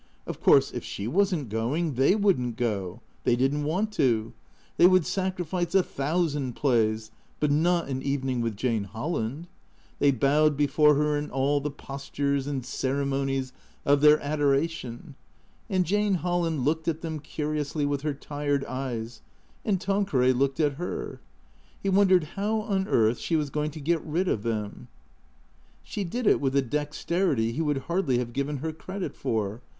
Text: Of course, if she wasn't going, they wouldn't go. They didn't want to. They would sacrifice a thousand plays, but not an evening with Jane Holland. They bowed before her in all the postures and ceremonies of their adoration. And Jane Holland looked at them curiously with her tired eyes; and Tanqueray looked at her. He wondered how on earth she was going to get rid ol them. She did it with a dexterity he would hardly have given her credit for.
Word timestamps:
Of 0.25 0.41
course, 0.41 0.71
if 0.71 0.83
she 0.83 1.07
wasn't 1.07 1.49
going, 1.49 1.93
they 1.93 2.15
wouldn't 2.15 2.57
go. 2.57 3.01
They 3.23 3.35
didn't 3.35 3.65
want 3.65 3.91
to. 3.91 4.33
They 4.77 4.87
would 4.87 5.05
sacrifice 5.05 5.75
a 5.75 5.83
thousand 5.83 6.53
plays, 6.53 7.11
but 7.39 7.51
not 7.51 7.87
an 7.87 8.01
evening 8.01 8.41
with 8.41 8.55
Jane 8.57 8.85
Holland. 8.85 9.45
They 9.99 10.09
bowed 10.09 10.57
before 10.57 10.95
her 10.95 11.17
in 11.19 11.29
all 11.29 11.61
the 11.61 11.69
postures 11.69 12.47
and 12.47 12.65
ceremonies 12.65 13.53
of 13.85 14.01
their 14.01 14.19
adoration. 14.21 15.13
And 15.69 15.85
Jane 15.85 16.15
Holland 16.15 16.65
looked 16.65 16.87
at 16.87 17.01
them 17.01 17.19
curiously 17.19 17.85
with 17.85 18.01
her 18.01 18.15
tired 18.15 18.65
eyes; 18.65 19.21
and 19.63 19.79
Tanqueray 19.79 20.31
looked 20.33 20.59
at 20.59 20.77
her. 20.81 21.19
He 21.83 21.89
wondered 21.89 22.23
how 22.33 22.61
on 22.61 22.87
earth 22.87 23.19
she 23.19 23.35
was 23.35 23.51
going 23.51 23.69
to 23.69 23.79
get 23.79 24.01
rid 24.03 24.27
ol 24.27 24.37
them. 24.37 24.87
She 25.83 26.03
did 26.03 26.25
it 26.25 26.41
with 26.41 26.55
a 26.55 26.63
dexterity 26.63 27.51
he 27.51 27.61
would 27.61 27.77
hardly 27.85 28.17
have 28.17 28.33
given 28.33 28.57
her 28.65 28.73
credit 28.73 29.15
for. 29.15 29.61